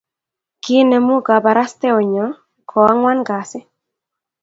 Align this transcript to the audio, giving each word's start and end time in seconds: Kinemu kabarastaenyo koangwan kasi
Kinemu 0.63 1.15
kabarastaenyo 1.27 2.25
koangwan 2.69 3.19
kasi 3.27 3.59